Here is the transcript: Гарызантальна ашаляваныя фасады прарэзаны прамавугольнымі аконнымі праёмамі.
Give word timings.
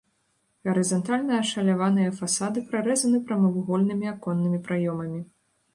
Гарызантальна 0.69 1.33
ашаляваныя 1.43 2.15
фасады 2.21 2.65
прарэзаны 2.73 3.17
прамавугольнымі 3.29 4.13
аконнымі 4.15 4.59
праёмамі. 4.71 5.21